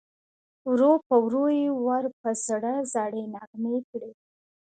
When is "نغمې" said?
3.33-3.77